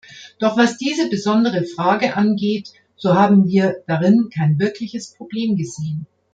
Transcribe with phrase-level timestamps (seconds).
[0.39, 6.07] Doch was diese besondere Frage angeht, so haben wir darin kein wirkliches Problem gesehen.